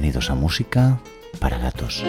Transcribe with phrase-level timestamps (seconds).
[0.00, 1.00] bienvenidos a Música
[1.40, 2.04] para Gatos.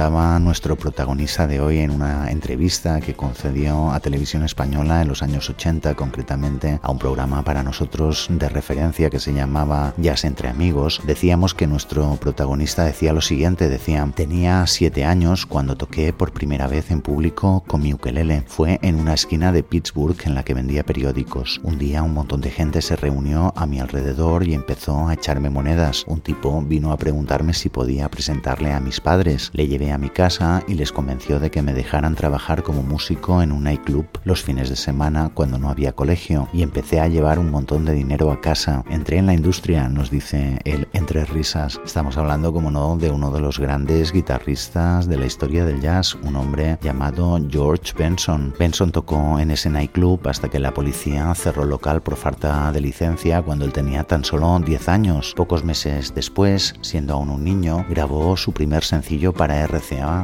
[0.00, 5.22] Contaba nuestro protagonista de hoy en una entrevista que concedió a Televisión Española en los
[5.22, 10.48] años 80, concretamente a un programa para nosotros de referencia que se llamaba Jazz entre
[10.48, 16.32] Amigos, decíamos que nuestro protagonista decía lo siguiente, decía, tenía siete años cuando toqué por
[16.32, 18.44] primera vez en público con mi ukelele.
[18.46, 21.60] Fue en una esquina de Pittsburgh en la que vendía periódicos.
[21.62, 25.50] Un día un montón de gente se reunió a mi alrededor y empezó a echarme
[25.50, 26.04] monedas.
[26.06, 29.50] Un tipo vino a preguntarme si podía presentarle a mis padres.
[29.52, 33.42] Le llevé a mi casa y les convenció de que me dejaran trabajar como músico
[33.42, 37.38] en un nightclub los fines de semana cuando no había colegio y empecé a llevar
[37.38, 38.84] un montón de dinero a casa.
[38.90, 41.80] Entré en la industria, nos dice él entre risas.
[41.84, 46.16] Estamos hablando, como no, de uno de los grandes guitarristas de la historia del jazz,
[46.22, 48.54] un hombre llamado George Benson.
[48.58, 52.80] Benson tocó en ese nightclub hasta que la policía cerró el local por falta de
[52.80, 55.34] licencia cuando él tenía tan solo 10 años.
[55.36, 59.64] Pocos meses después, siendo aún un niño, grabó su primer sencillo para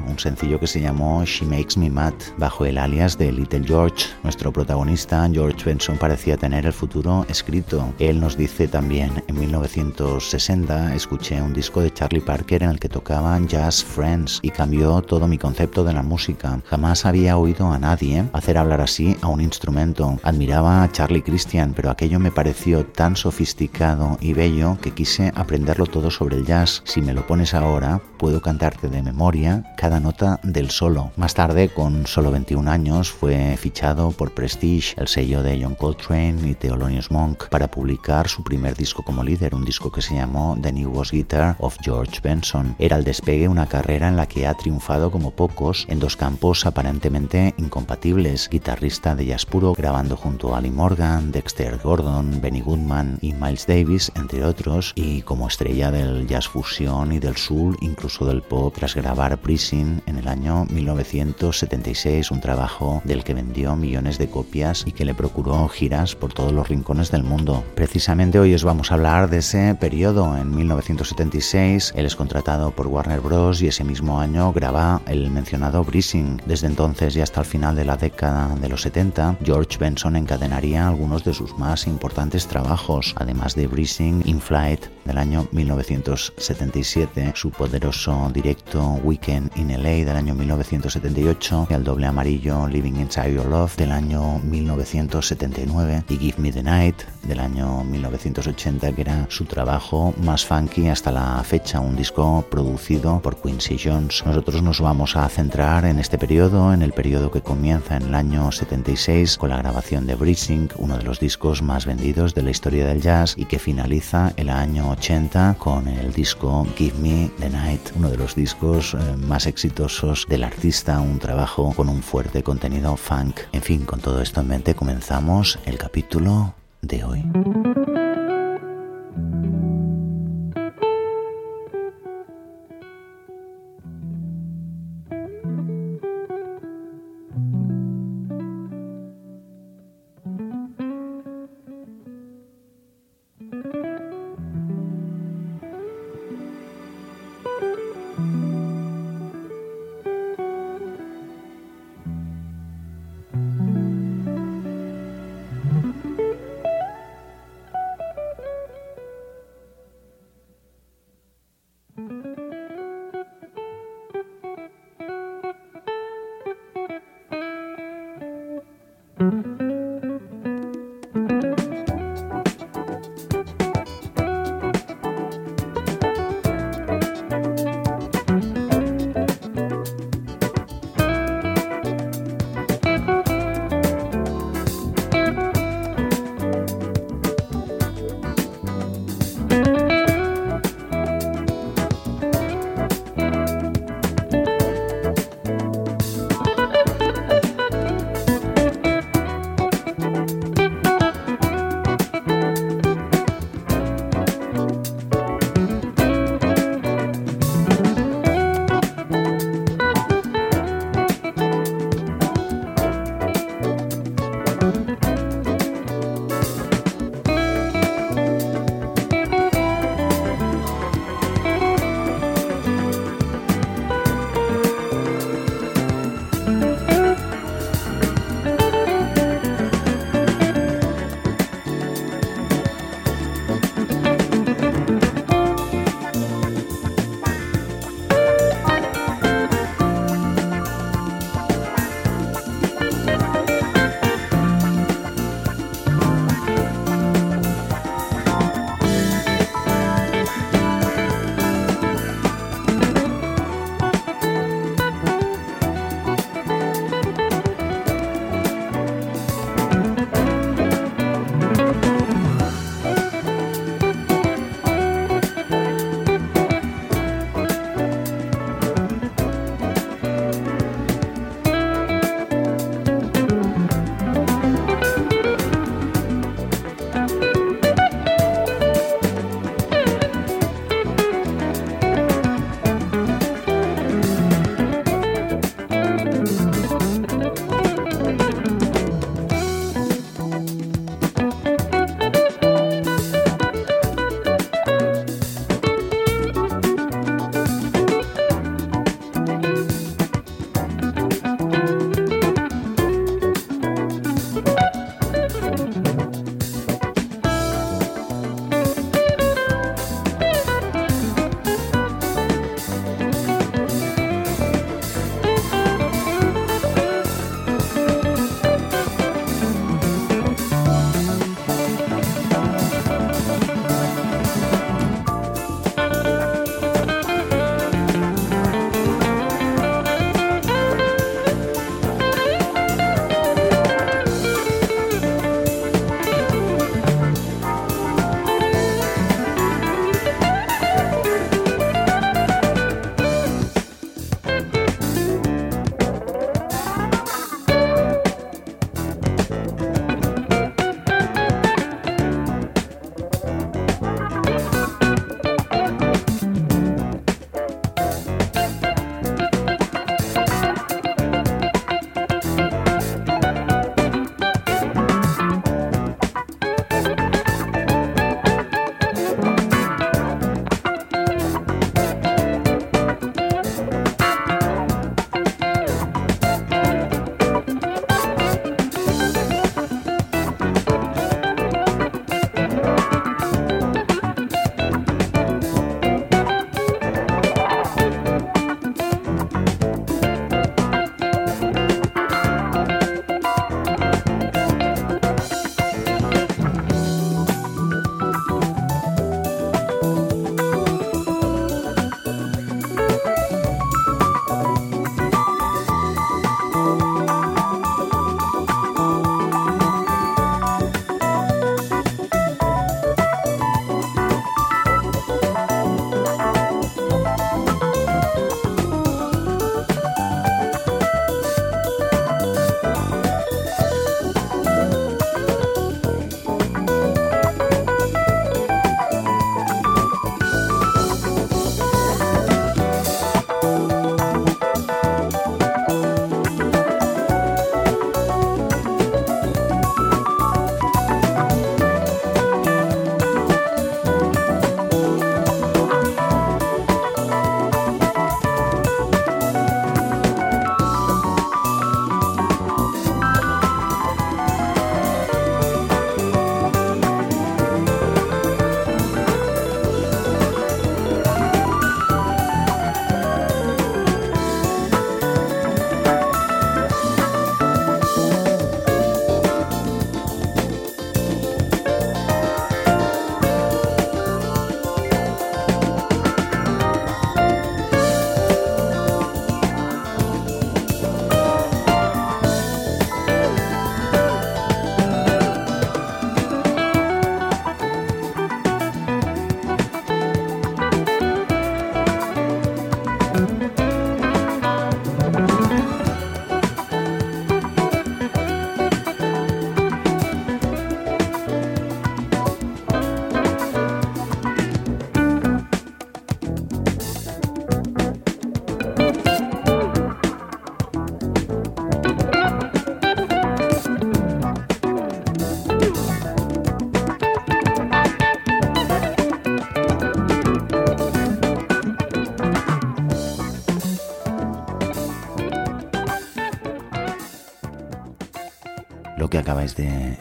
[0.07, 4.05] Un sencillo que se llamó She Makes Me Mad, bajo el alias de Little George.
[4.23, 7.95] Nuestro protagonista, George Benson, parecía tener el futuro escrito.
[7.99, 12.91] Él nos dice también, en 1960 escuché un disco de Charlie Parker en el que
[12.91, 16.61] tocaban Jazz Friends y cambió todo mi concepto de la música.
[16.67, 20.19] Jamás había oído a nadie hacer hablar así a un instrumento.
[20.23, 25.87] Admiraba a Charlie Christian, pero aquello me pareció tan sofisticado y bello que quise aprenderlo
[25.87, 26.83] todo sobre el jazz.
[26.85, 29.46] Si me lo pones ahora, puedo cantarte de memoria
[29.77, 31.13] cada nota del solo.
[31.17, 36.49] Más tarde, con solo 21 años, fue fichado por Prestige, el sello de John Coltrane
[36.49, 40.57] y Thelonious Monk, para publicar su primer disco como líder, un disco que se llamó
[40.61, 42.75] The New Was Guitar of George Benson.
[42.79, 46.67] Era el despegue una carrera en la que ha triunfado como pocos en dos campos
[46.67, 53.19] aparentemente incompatibles, guitarrista de jazz puro, grabando junto a Ali Morgan, Dexter Gordon, Benny Goodman
[53.21, 58.27] y Miles Davis, entre otros, y como estrella del jazz fusión y del soul, incluso
[58.27, 64.19] del pop tras grabar Prison en el año 1976, un trabajo del que vendió millones
[64.19, 67.65] de copias y que le procuró giras por todos los rincones del mundo.
[67.75, 70.37] Precisamente hoy os vamos a hablar de ese periodo.
[70.37, 73.63] En 1976 él es contratado por Warner Bros.
[73.63, 76.43] y ese mismo año graba el mencionado Breezing.
[76.47, 80.89] Desde entonces y hasta el final de la década de los 70, George Benson encadenaría
[80.89, 87.51] algunos de sus más importantes trabajos, además de Breezing In Flight del año 1977, su
[87.51, 93.77] poderoso directo Weekend in LA del año 1978, el doble amarillo Living Inside Your Love
[93.77, 100.15] del año 1979 y Give Me the Night del año 1980, que era su trabajo
[100.23, 104.23] más funky hasta la fecha, un disco producido por Quincy Jones.
[104.25, 108.15] Nosotros nos vamos a centrar en este periodo, en el periodo que comienza en el
[108.15, 112.51] año 76 con la grabación de Breezing, uno de los discos más vendidos de la
[112.51, 117.51] historia del jazz y que finaliza el año 80 con el disco Give Me the
[117.51, 122.43] Night, uno de los discos eh, más exitosos del artista, un trabajo con un fuerte
[122.43, 123.41] contenido funk.
[123.53, 127.25] En fin, con todo esto en mente comenzamos el capítulo de hoy.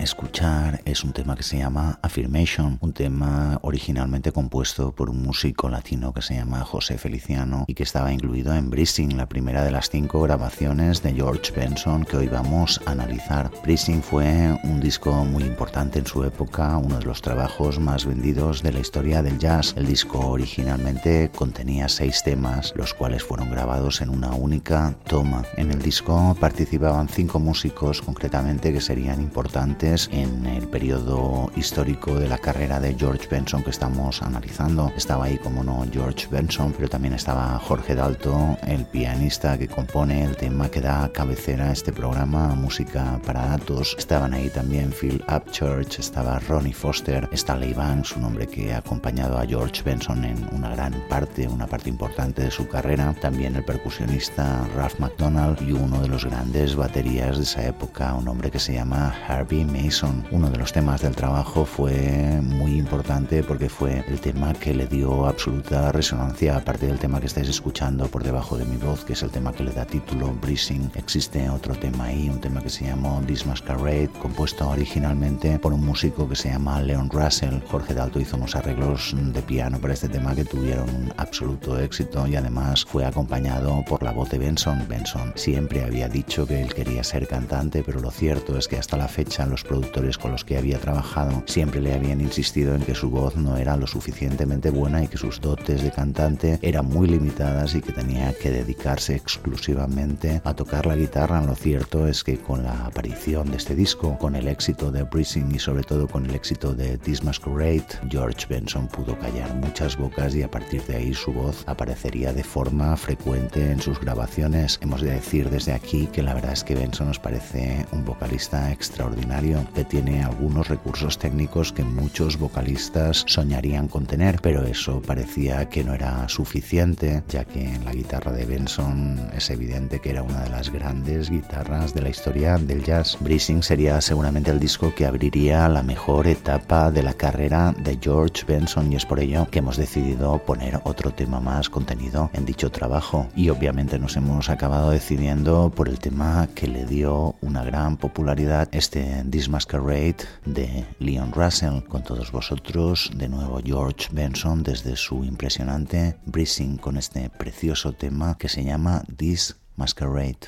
[0.06, 5.68] Escuchar es un tema que se llama Affirmation, un tema originalmente compuesto por un músico
[5.68, 9.72] latino que se llama José Feliciano y que estaba incluido en Breezing, la primera de
[9.72, 13.50] las cinco grabaciones de George Benson que hoy vamos a analizar.
[13.64, 18.62] Breezing fue un disco muy importante en su época, uno de los trabajos más vendidos
[18.62, 19.74] de la historia del jazz.
[19.76, 25.46] El disco originalmente contenía seis temas, los cuales fueron grabados en una única toma.
[25.58, 32.28] En el disco participaban cinco músicos, concretamente que serían importantes en el periodo histórico de
[32.28, 34.92] la carrera de George Benson que estamos analizando.
[34.98, 40.24] Estaba ahí, como no, George Benson, pero también estaba Jorge Dalto, el pianista que compone
[40.24, 43.96] el tema que da cabecera a este programa, Música para Datos.
[43.98, 49.38] Estaban ahí también Phil Upchurch, estaba Ronnie Foster, Stanley Banks, un hombre que ha acompañado
[49.38, 53.16] a George Benson en una gran parte, una parte importante de su carrera.
[53.22, 58.28] También el percusionista Ralph McDonald y uno de los grandes baterías de esa época, un
[58.28, 60.26] hombre que se llama Harvey Mason.
[60.32, 64.88] Uno de los temas del trabajo fue muy importante porque fue el tema que le
[64.88, 69.14] dio absoluta resonancia, aparte del tema que estáis escuchando por debajo de mi voz, que
[69.14, 70.92] es el tema que le da título Breezing.
[70.96, 75.86] Existe otro tema ahí, un tema que se llamó This Masquerade, compuesto originalmente por un
[75.86, 77.60] músico que se llama Leon Russell.
[77.70, 82.26] Jorge Dalto hizo unos arreglos de piano para este tema que tuvieron un absoluto éxito
[82.28, 84.88] y además fue acompañado por la voz de Benson.
[84.88, 88.98] Benson siempre había dicho que él quería ser cantante, pero lo cierto es que hasta
[88.98, 92.96] la fecha los productores con los que había trabajado siempre le habían insistido en que
[92.96, 97.08] su voz no era lo suficientemente buena y que sus dotes de cantante eran muy
[97.08, 101.42] limitadas y que tenía que dedicarse exclusivamente a tocar la guitarra.
[101.42, 105.54] Lo cierto es que con la aparición de este disco, con el éxito de Breezing
[105.54, 110.36] y sobre todo con el éxito de This Masquerade, George Benson pudo callar muchas bocas
[110.36, 114.80] y a partir de ahí su voz aparecería de forma frecuente en sus grabaciones.
[114.82, 118.72] Hemos de decir desde aquí que la verdad es que Benson nos parece un vocalista
[118.72, 125.70] extraordinario que tiene algunos recursos técnicos que muchos vocalistas soñarían con tener, pero eso parecía
[125.70, 130.24] que no era suficiente, ya que en la guitarra de Benson es evidente que era
[130.24, 133.18] una de las grandes guitarras de la historia del jazz.
[133.20, 138.46] Breezing sería seguramente el disco que abriría la mejor etapa de la carrera de George
[138.48, 142.72] Benson y es por ello que hemos decidido poner otro tema más contenido en dicho
[142.72, 147.98] trabajo y obviamente nos hemos acabado decidiendo por el tema que le dio una gran
[147.98, 155.24] popularidad este Masquerade de Leon Russell con todos vosotros de nuevo George Benson desde su
[155.24, 160.40] impresionante Breezing con este precioso tema que se llama This Masquerade.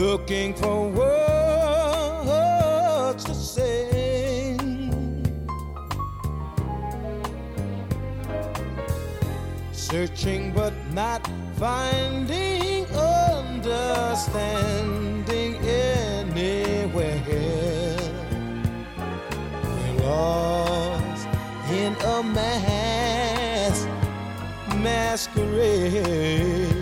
[0.00, 1.24] Looking for words
[3.24, 4.56] to say.
[9.72, 17.18] Searching but not finding understanding anywhere
[19.62, 21.28] We're lost
[21.70, 23.86] in a mass
[24.76, 26.79] masquerade.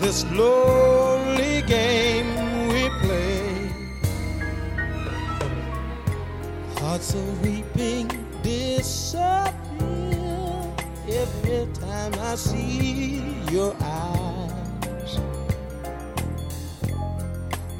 [0.00, 3.70] this lonely game we play.
[6.78, 8.08] Hearts of weeping
[8.42, 9.50] disappear
[11.08, 15.18] every time I see your eyes.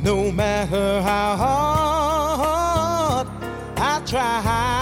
[0.00, 3.28] No matter how hard
[3.76, 4.75] I try.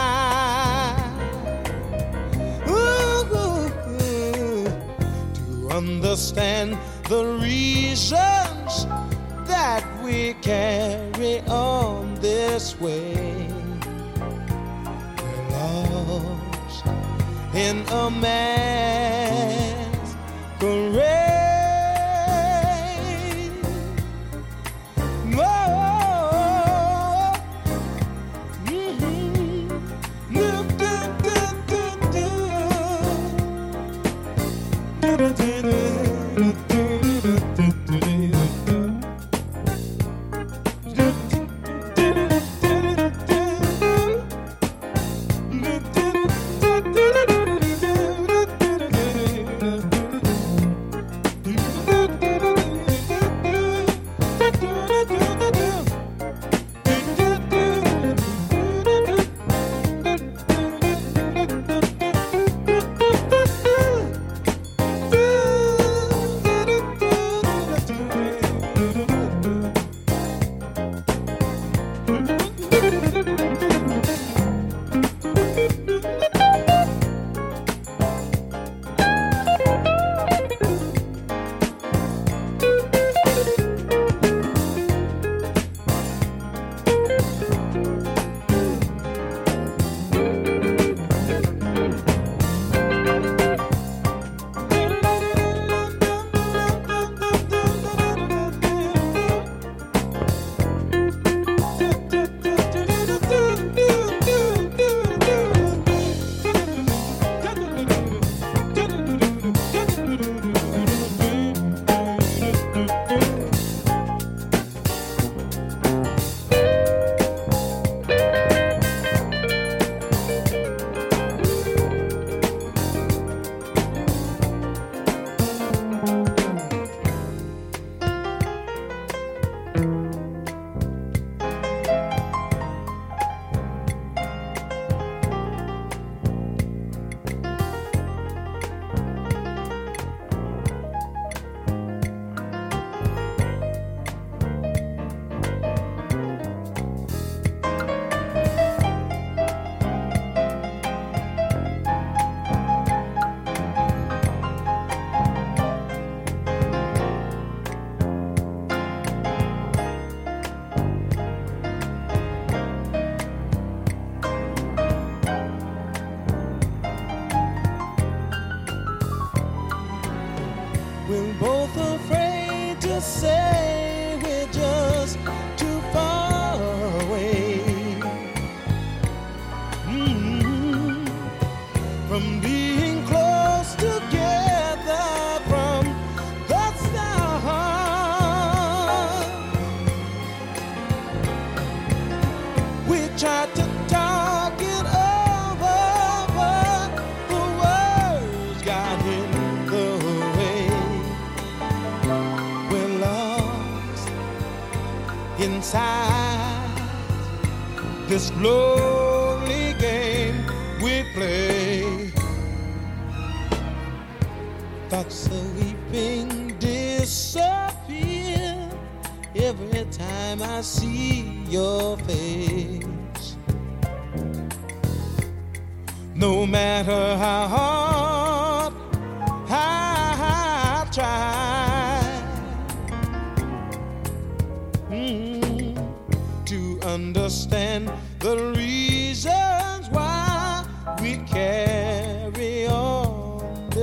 [6.14, 6.78] understand
[7.08, 8.86] the reasons
[9.48, 13.48] that we carry on this way.
[15.18, 16.86] We're lost
[17.52, 18.73] in a man.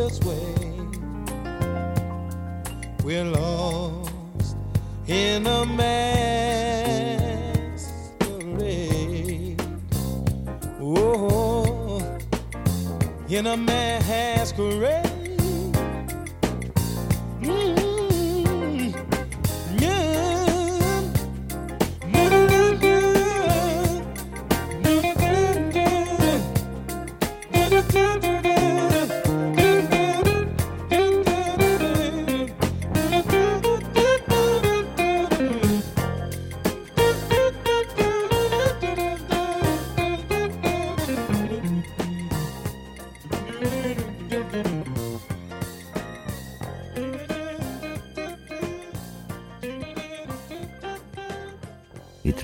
[0.02, 0.56] this way.
[3.04, 4.56] We're lost
[5.08, 6.42] in a masquerade.
[10.80, 12.18] Oh,
[13.30, 15.11] in a masquerade.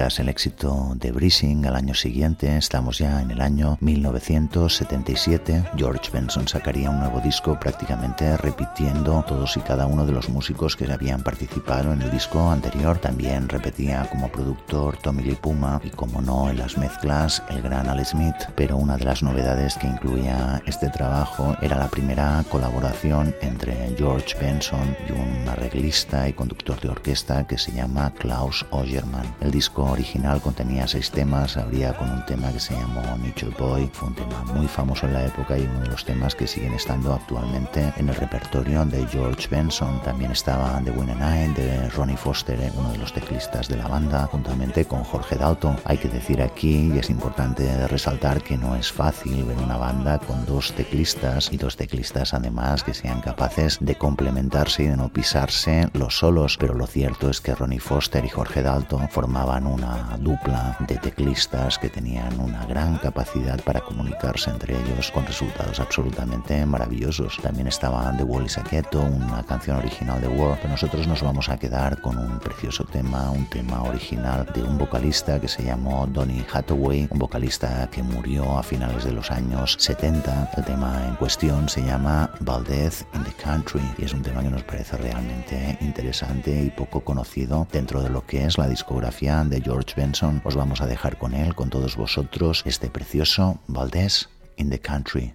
[0.07, 6.09] Tras el éxito de Breezing al año siguiente, estamos ya en el año 1977, George
[6.13, 10.89] Benson sacaría un nuevo disco prácticamente repitiendo todos y cada uno de los músicos que
[10.89, 12.99] habían participado en el disco anterior.
[12.99, 17.89] También repetía como productor Tommy Lee Puma y como no en las mezclas el gran
[17.89, 23.35] Al Smith, pero una de las novedades que incluía este trabajo era la primera colaboración
[23.41, 29.35] entre George Benson y un arreglista y conductor de orquesta que se llama Klaus Ogerman.
[29.41, 33.89] El disco original contenía seis temas, abría con un tema que se llamó Nature Boy,
[33.91, 36.73] fue un tema muy famoso en la época y uno de los temas que siguen
[36.75, 39.99] estando actualmente en el repertorio de George Benson.
[40.03, 44.27] También estaba The Winner Night de Ronnie Foster, uno de los teclistas de la banda,
[44.27, 45.77] juntamente con Jorge Dalton.
[45.85, 50.19] Hay que decir aquí, y es importante resaltar, que no es fácil ver una banda
[50.19, 55.09] con dos teclistas y dos teclistas además que sean capaces de complementarse y de no
[55.09, 59.86] pisarse los solos, pero lo cierto es que Ronnie Foster y Jorge Dalton formaban una
[60.19, 66.65] dupla de teclistas que tenían una gran capacidad para comunicarse entre ellos con resultados absolutamente
[66.65, 67.37] maravillosos.
[67.41, 68.63] También estaba The Wall is a
[68.99, 73.31] una canción original de War, pero nosotros nos vamos a quedar con un precioso tema,
[73.31, 78.57] un tema original de un vocalista que se llamó Donny Hathaway, un vocalista que murió
[78.57, 80.51] a finales de los años 70.
[80.57, 84.49] El tema en cuestión se llama Valdez in the Country y es un tema que
[84.49, 89.61] nos parece realmente interesante y poco conocido dentro de lo que es la discografía de
[89.61, 90.41] George Benson.
[90.43, 95.33] Os vamos a dejar con él, con todos vosotros, este precioso Valdez in the Country.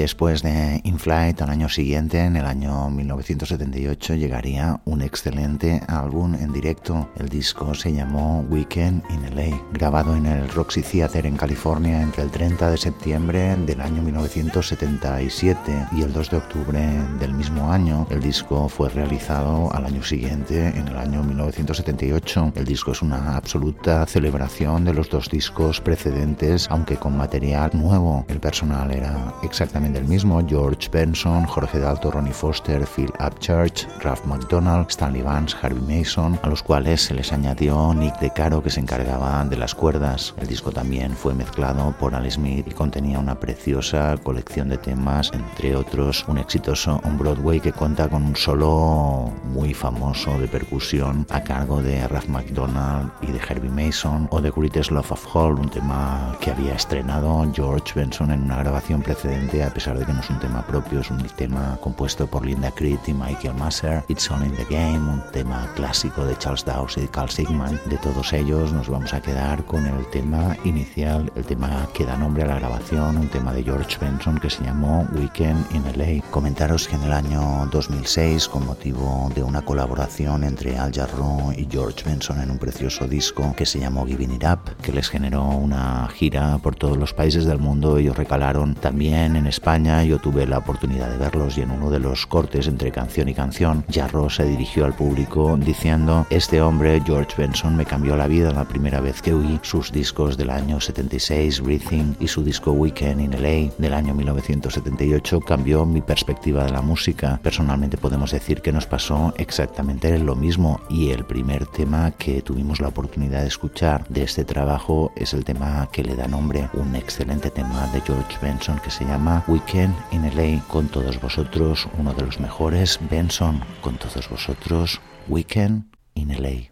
[0.00, 4.80] Después de In Flight, al año siguiente, en el año 1978, llegaría
[5.10, 7.10] excelente álbum en directo.
[7.18, 12.22] El disco se llamó Weekend in LA, grabado en el Roxy Theater en California entre
[12.22, 16.80] el 30 de septiembre del año 1977 y el 2 de octubre
[17.18, 18.06] del mismo año.
[18.08, 22.52] El disco fue realizado al año siguiente, en el año 1978.
[22.54, 28.24] El disco es una absoluta celebración de los dos discos precedentes, aunque con material nuevo.
[28.28, 34.24] El personal era exactamente del mismo, George Benson, Jorge Dalto, Ronnie Foster, Phil Upchurch, Ralph
[34.24, 38.80] McDonald, Stanley Vance, Harvey Mason, a los cuales se les añadió Nick DeCaro que se
[38.80, 40.34] encargaba de las cuerdas.
[40.38, 45.30] El disco también fue mezclado por Al Smith y contenía una preciosa colección de temas,
[45.34, 51.26] entre otros un exitoso on Broadway que cuenta con un solo muy famoso de percusión
[51.30, 55.54] a cargo de Ralph McDonald y de Herbie Mason o The Greatest Love of All,
[55.54, 60.12] un tema que había estrenado George Benson en una grabación precedente a pesar de que
[60.12, 63.89] no es un tema propio, es un tema compuesto por Linda Creed y Michael Masser.
[64.08, 67.80] It's All in the Game, un tema clásico de Charles Dawes y Carl Sigman.
[67.86, 72.16] De todos ellos nos vamos a quedar con el tema inicial, el tema que da
[72.16, 76.22] nombre a la grabación, un tema de George Benson que se llamó Weekend in LA.
[76.30, 81.66] Comentaros que en el año 2006, con motivo de una colaboración entre Al Jarreau y
[81.70, 85.44] George Benson en un precioso disco que se llamó Giving It Up, que les generó
[85.48, 89.70] una gira por todos los países del mundo, ellos recalaron también en España
[90.04, 93.34] yo tuve la oportunidad de verlos y en uno de los cortes entre canción y
[93.34, 98.52] canción, Jarro se dirigió al público diciendo, este hombre, George Benson, me cambió la vida
[98.52, 103.20] la primera vez que oí sus discos del año 76, Breathing, y su disco Weekend
[103.20, 107.40] in LA del año 1978 cambió mi perspectiva de la música.
[107.42, 112.80] Personalmente podemos decir que nos pasó exactamente lo mismo y el primer tema que tuvimos
[112.80, 116.94] la oportunidad de escuchar de este trabajo es el tema que le da nombre, un
[116.96, 122.12] excelente tema de George Benson que se llama Weekend in LA con todos vosotros, uno
[122.14, 126.69] de los mejores, Benson con todos vosotros, Weekend in LA.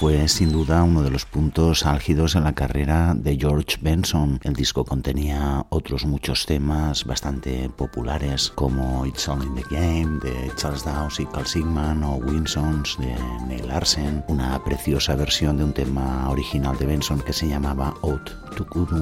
[0.00, 4.40] Fue sin duda uno de los puntos álgidos en la carrera de George Benson.
[4.42, 10.50] El disco contenía otros muchos temas bastante populares como It's All in the Game de
[10.56, 13.14] Charles Dawes y Carl Sigman o Winsons de
[13.46, 18.30] Neil Larsen, una preciosa versión de un tema original de Benson que se llamaba Out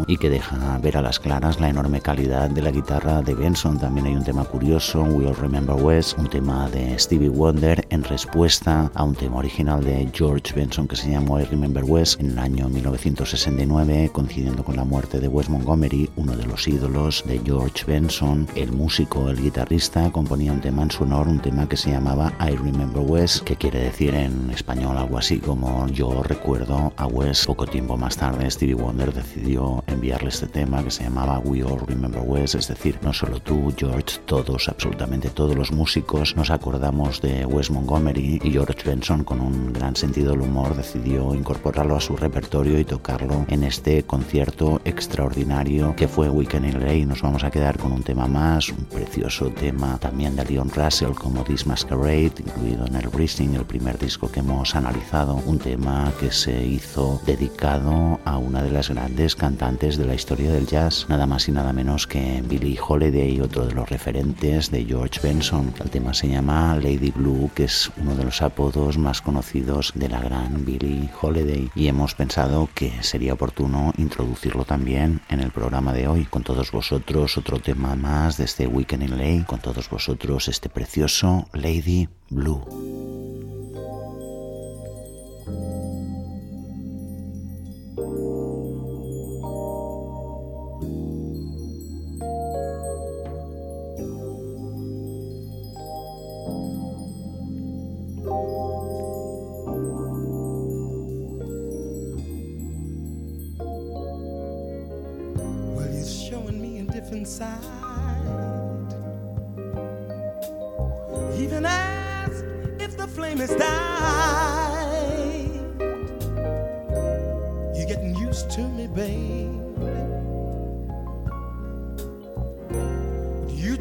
[0.07, 3.79] y que deja ver a las claras la enorme calidad de la guitarra de Benson.
[3.79, 8.05] También hay un tema curioso, We All Remember West, un tema de Stevie Wonder en
[8.05, 12.31] respuesta a un tema original de George Benson que se llamó I Remember West en
[12.31, 17.41] el año 1969, coincidiendo con la muerte de Wes Montgomery, uno de los ídolos de
[17.45, 18.47] George Benson.
[18.55, 22.33] El músico, el guitarrista, componía un tema en su honor, un tema que se llamaba
[22.41, 27.47] I Remember West, que quiere decir en español algo así como Yo recuerdo a Wes.
[27.47, 29.48] Poco tiempo más tarde, Stevie Wonder decidió
[29.87, 33.73] enviarle este tema que se llamaba We All Remember West, es decir, no solo tú,
[33.77, 39.41] George, todos, absolutamente todos los músicos nos acordamos de Wes Montgomery y George Benson con
[39.41, 44.83] un gran sentido del humor decidió incorporarlo a su repertorio y tocarlo en este concierto
[44.85, 47.07] extraordinario que fue Weekend in LA.
[47.07, 51.13] Nos vamos a quedar con un tema más, un precioso tema también de Leon Russell
[51.13, 56.13] como This Masquerade, incluido en el Breezing, el primer disco que hemos analizado, un tema
[56.21, 61.07] que se hizo dedicado a una de las grandes cantantes de la historia del jazz,
[61.09, 65.73] nada más y nada menos que Billie Holiday, otro de los referentes de George Benson.
[65.83, 70.09] El tema se llama Lady Blue, que es uno de los apodos más conocidos de
[70.09, 75.93] la gran Billie Holiday y hemos pensado que sería oportuno introducirlo también en el programa
[75.93, 79.89] de hoy con todos vosotros otro tema más de este Weekend in Lay con todos
[79.89, 82.67] vosotros este precioso Lady Blue.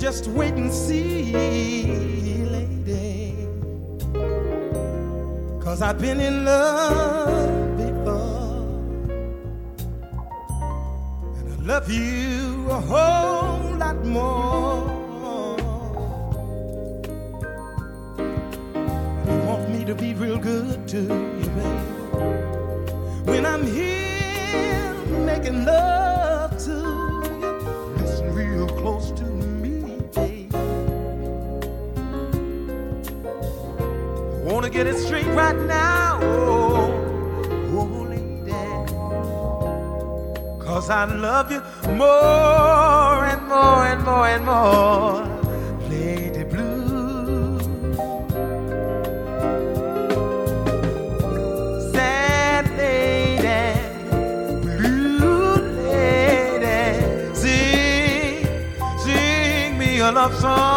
[0.08, 1.34] Just wait and see,
[2.56, 3.36] lady.
[5.60, 8.64] Cause I've been in love before.
[11.40, 15.58] And I love you a whole lot more.
[19.28, 21.02] You want me to be real good to
[21.42, 23.28] you, babe.
[23.28, 24.94] When I'm here
[25.26, 26.07] making love
[34.68, 36.90] Wanna get it straight right now, oh
[38.10, 38.52] lady.
[40.60, 41.62] Cause I love you
[41.96, 45.24] more and more and more and more.
[45.88, 47.60] Lady Blue.
[51.94, 53.80] Sad lady.
[54.66, 55.56] Blue
[55.88, 57.34] lady.
[57.34, 58.46] Sing,
[59.00, 60.77] sing me a love song.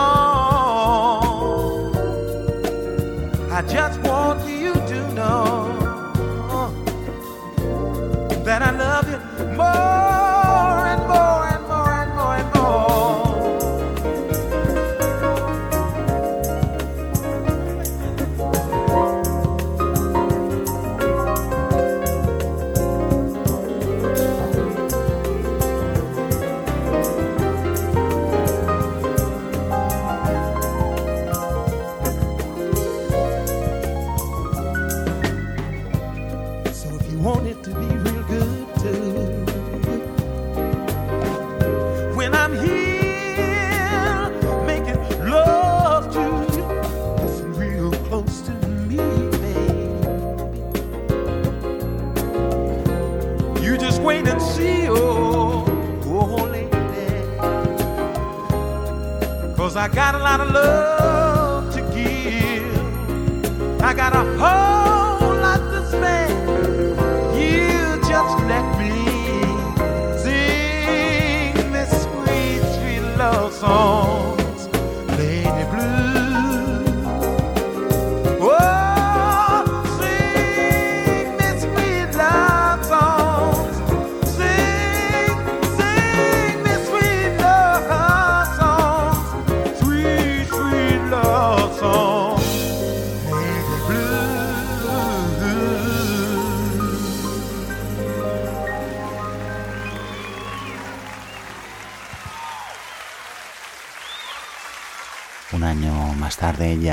[59.81, 60.90] I got a lot of love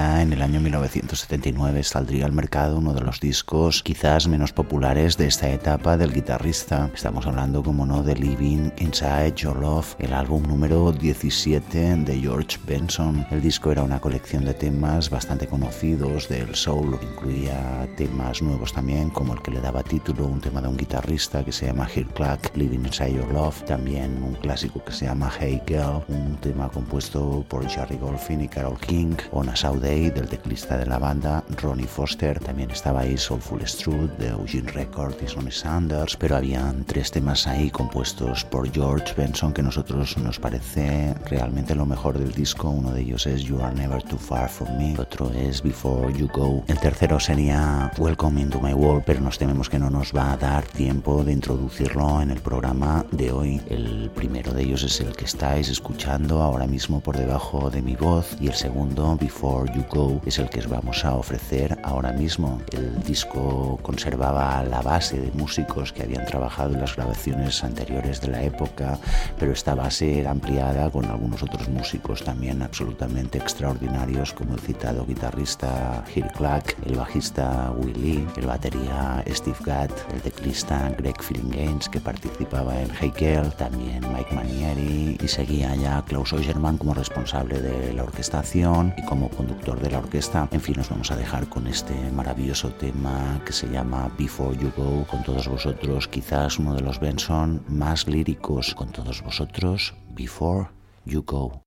[0.08, 5.28] en el año 1979, saldría al mercado uno de los discos quizás menos populares de
[5.28, 6.90] esta etapa del guitarrista.
[6.94, 12.58] Estamos hablando, como no, de Living Inside Your Love, el álbum número 17 de George
[12.66, 13.28] Benson.
[13.32, 19.10] El disco era una colección de temas bastante conocidos del soul, incluía temas nuevos también,
[19.10, 22.08] como el que le daba título, un tema de un guitarrista que se llama Hill
[22.14, 26.70] Clark, Living Inside Your Love, también un clásico que se llama Hey Girl, un tema
[26.70, 31.88] compuesto por Jerry Golfin y Carol King, o Nassau Del teclista de la banda Ronnie
[31.88, 37.10] Foster, también estaba ahí Soulful Struth de Eugene Record y Sonny Sanders, pero habían tres
[37.10, 42.32] temas ahí compuestos por George Benson que a nosotros nos parece realmente lo mejor del
[42.32, 42.70] disco.
[42.70, 46.30] Uno de ellos es You Are Never Too Far From Me, otro es Before You
[46.32, 46.64] Go.
[46.68, 50.38] El tercero sería Welcome Into My World, pero nos tememos que no nos va a
[50.38, 53.62] dar tiempo de introducirlo en el programa de hoy.
[53.68, 57.96] El primero de ellos es el que estáis escuchando ahora mismo por debajo de mi
[57.96, 62.12] voz y el segundo, Before You Go, es el que os vamos a ofrecer ahora
[62.12, 62.62] mismo.
[62.72, 68.28] El disco conservaba la base de músicos que habían trabajado en las grabaciones anteriores de
[68.30, 69.00] la época,
[69.40, 75.06] pero esta base era ampliada con algunos otros músicos también absolutamente extraordinarios como el citado
[75.06, 81.16] guitarrista Hill Clark, el bajista Willie, el batería Steve Gadd, el teclista Greg
[81.50, 87.62] Gaines que participaba en Heikel, también Mike Manieri y seguía ya Klaus Ogerman como responsable
[87.62, 90.48] de la orquestación y como conductor de la orquesta.
[90.52, 94.72] En fin, nos vamos a dejar con este maravilloso tema que se llama Before You
[94.76, 100.70] Go con todos vosotros, quizás uno de los Benson más líricos con todos vosotros, Before
[101.06, 101.67] You Go.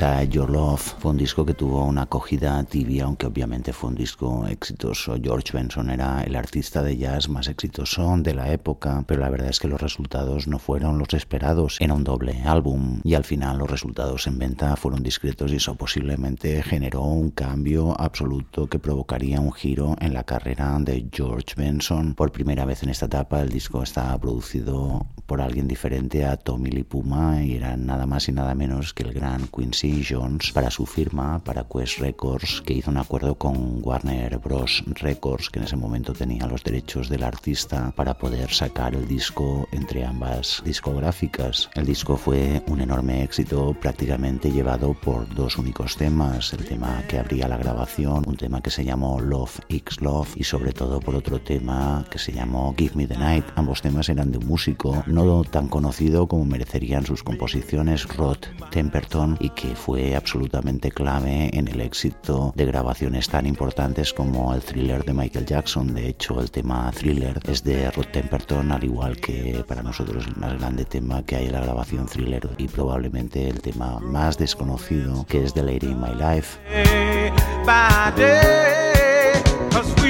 [0.00, 3.96] Inside Your Love fue un disco que tuvo una acogida tibia, aunque obviamente fue un
[3.96, 5.16] disco exitoso.
[5.20, 9.48] George Benson era el artista de jazz más exitoso de la época, pero la verdad
[9.48, 11.78] es que los resultados no fueron los esperados.
[11.80, 15.74] Era un doble álbum y al final los resultados en venta fueron discretos y eso
[15.74, 22.14] posiblemente generó un cambio absoluto que provocaría un giro en la carrera de George Benson.
[22.14, 26.70] Por primera vez en esta etapa el disco está producido por alguien diferente a Tommy
[26.70, 30.70] Lee Puma y era nada más y nada menos que el gran Quincy Jones para
[30.70, 34.84] su firma, para Quest Records, que hizo un acuerdo con Warner Bros.
[34.86, 39.66] Records, que en ese momento tenía los derechos del artista, para poder sacar el disco
[39.72, 41.70] entre ambas discográficas.
[41.74, 47.18] El disco fue un enorme éxito, prácticamente llevado por dos únicos temas, el tema que
[47.18, 51.14] abría la grabación, un tema que se llamó Love X Love y sobre todo por
[51.14, 53.44] otro tema que se llamó Give Me the Night.
[53.56, 58.38] Ambos temas eran de un músico no tan conocido como merecerían sus composiciones, Rod
[58.70, 64.60] Temperton, y que fue absolutamente clave en el éxito de grabaciones tan importantes como el
[64.60, 65.94] thriller de Michael Jackson.
[65.94, 70.36] De hecho, el tema thriller es de Rod Temperton, al igual que para nosotros el
[70.36, 75.24] más grande tema que hay en la grabación thriller y probablemente el tema más desconocido
[75.26, 76.58] que es The Lady in My Life.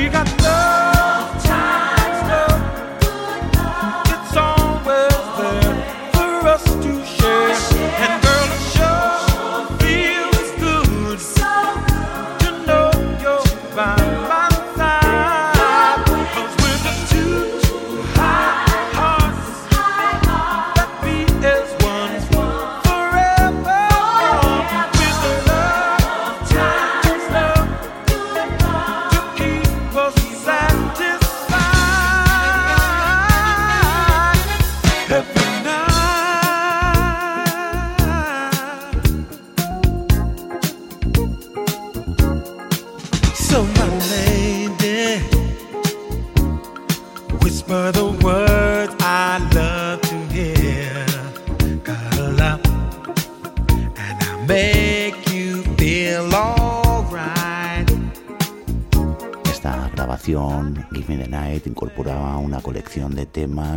[0.08, 0.67] Give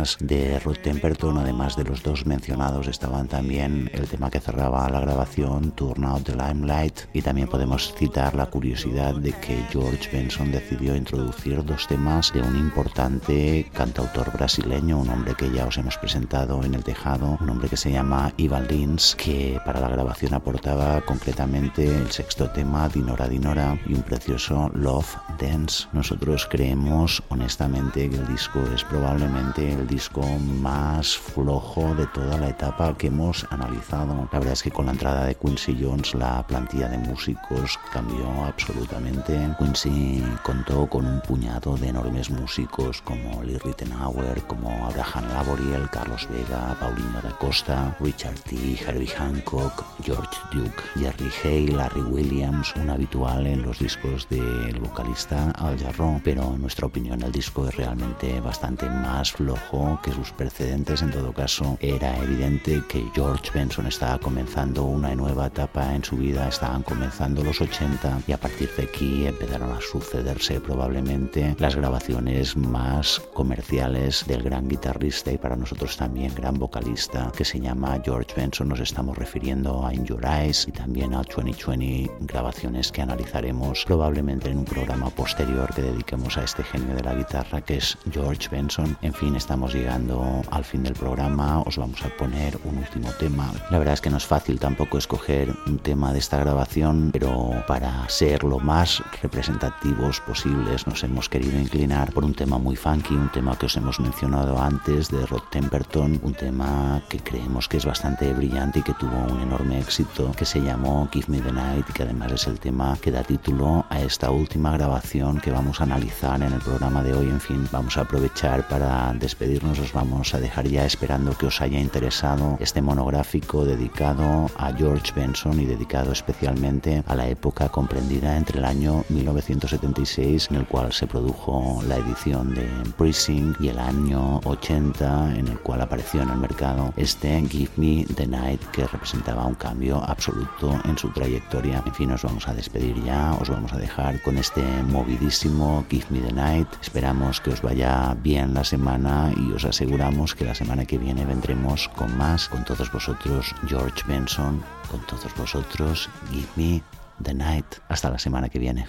[0.02, 4.88] temas de Rod Temperton, además de los dos mencionados estaban también el tema que cerraba
[4.90, 10.10] la grabación, Turn Out the Limelight, y también podemos citar la curiosidad de que George
[10.12, 15.78] Benson decidió introducir dos temas de un importante cantautor brasileño, un hombre que ya os
[15.78, 19.88] hemos presentado en el tejado, un hombre que se llama Ivan Lins, que para la
[19.88, 25.86] grabación aportaba concretamente el sexto tema, Dinora Dinora, y un precioso Love Dance.
[25.92, 30.22] Nosotros creemos honestamente que el disco es probablemente el disco
[30.60, 34.28] más flojo de toda la etapa que hemos analizado.
[34.30, 38.26] La verdad es que con la entrada de Quincy Jones la plantilla de músicos cambió
[38.44, 39.38] absolutamente.
[39.58, 46.28] Quincy contó con un puñado de enormes músicos como Lee Rittenauer, como Abraham Laboriel, Carlos
[46.30, 48.56] Vega, Paulinho da Costa, Richard T.,
[48.86, 55.52] Herbie Hancock, George Duke, Jerry Hay, Larry Williams, un habitual en los discos del vocalista
[55.52, 60.32] Al Jarreau, pero en nuestra opinión el disco es realmente bastante más flojo que sus
[60.32, 61.02] precedentes.
[61.02, 66.16] En todo caso, era evidente que George Benson estaba comenzando una nueva etapa en su
[66.16, 71.76] vida, estaban comenzando los 80 y a partir de aquí empezaron a sucederse probablemente las
[71.76, 78.00] grabaciones más comerciales del gran guitarrista y para nosotros también gran vocalista que se llama
[78.02, 78.68] George Benson.
[78.68, 84.48] Nos estamos refiriendo a In Your Eyes y también a 2020, grabaciones que analizaremos probablemente
[84.48, 88.48] en un programa posterior que dediquemos a este genio de la guitarra que es George
[88.50, 88.96] Benson.
[89.02, 93.50] En fin, estamos llegando al fin del programa, os vamos a poner un último tema.
[93.70, 97.52] La verdad es que no es fácil tampoco escoger un tema de esta grabación, pero
[97.66, 103.14] para ser lo más representativos posibles nos hemos querido inclinar por un tema muy funky,
[103.14, 107.78] un tema que os hemos mencionado antes de Rod Temperton, un tema que creemos que
[107.78, 111.52] es bastante brillante y que tuvo un enorme éxito que se llamó Give Me the
[111.52, 115.50] Night y que además es el tema que da título a esta última grabación que
[115.50, 117.28] vamos a analizar en el programa de hoy.
[117.28, 121.60] En fin, vamos a aprovechar para despedirnos, os vamos a dejar ya esperando que os
[121.60, 128.36] haya interesado este monográfico dedicado a George Benson y dedicado especialmente a la época comprendida
[128.36, 132.68] entre el año 1976 en el cual se produjo la edición de
[132.98, 138.04] Precinct y el año 80 en el cual apareció en el mercado este Give Me
[138.16, 141.82] the Night que representaba un cambio absoluto en su trayectoria.
[141.86, 146.06] En fin, nos vamos a despedir ya, os vamos a dejar con este movidísimo Give
[146.10, 146.68] Me the Night.
[146.80, 151.11] Esperamos que os vaya bien la semana y os aseguramos que la semana que viene
[151.14, 156.82] vendremos con más, con todos vosotros, George Benson, con todos vosotros, Give Me
[157.22, 157.66] the Night.
[157.88, 158.86] Hasta la semana que viene.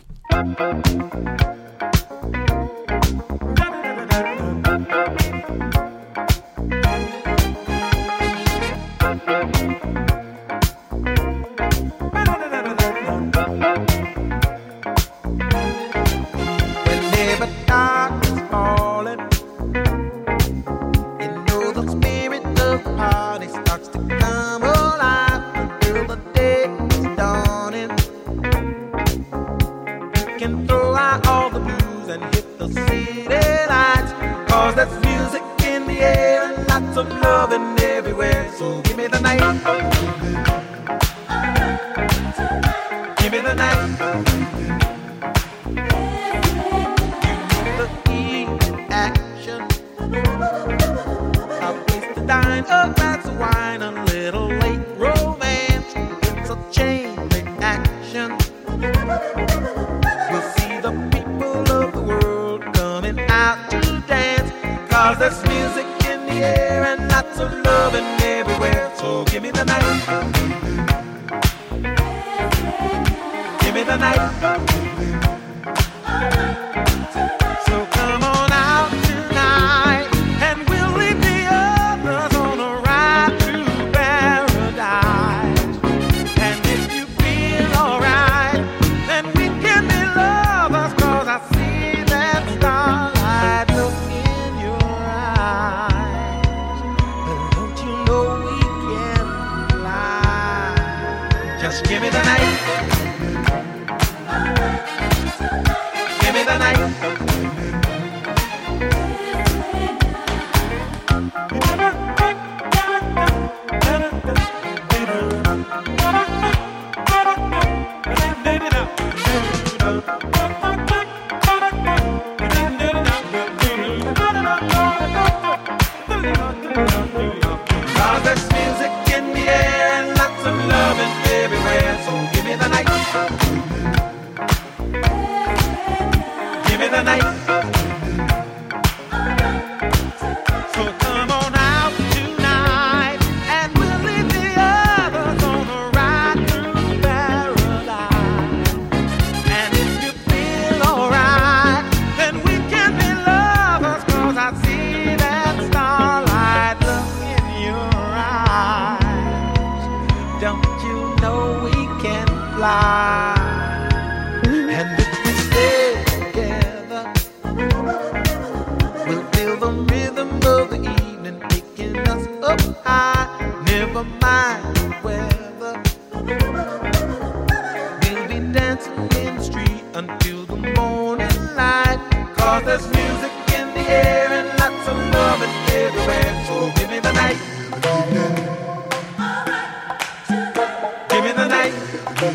[192.23, 192.31] Give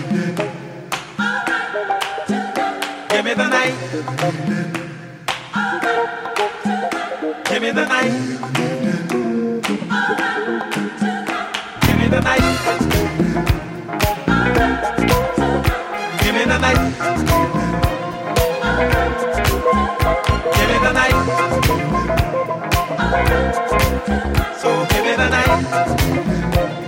[3.24, 3.74] me the night.
[7.49, 8.12] Give me the night.
[11.80, 12.45] Give me the night.
[16.22, 16.80] Give me the night.
[20.53, 21.16] Give me the night.
[24.61, 26.88] So give me the night.